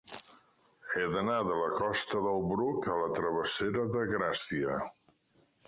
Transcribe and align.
He 0.93 1.03
d'anar 1.15 1.35
de 1.49 1.57
la 1.59 1.67
costa 1.81 2.23
del 2.29 2.41
Bruc 2.53 2.89
a 2.95 2.97
la 3.03 3.13
travessera 3.21 3.87
de 3.99 4.09
Gràcia. 4.17 4.83